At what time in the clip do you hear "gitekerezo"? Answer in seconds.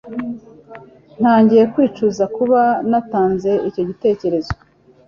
3.89-4.53